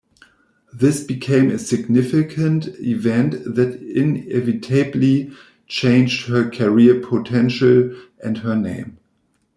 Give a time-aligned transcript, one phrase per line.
[0.73, 5.31] This became a significant event that inevitably
[5.67, 8.97] changed her career potential and her name.